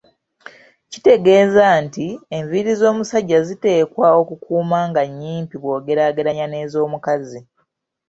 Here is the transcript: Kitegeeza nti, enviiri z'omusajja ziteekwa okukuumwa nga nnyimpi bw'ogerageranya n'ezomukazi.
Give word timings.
Kitegeeza 0.91 1.63
nti, 1.83 2.07
enviiri 2.37 2.71
z'omusajja 2.79 3.39
ziteekwa 3.47 4.07
okukuumwa 4.21 4.79
nga 4.89 5.01
nnyimpi 5.09 5.55
bw'ogerageranya 5.61 6.45
n'ezomukazi. 6.47 7.39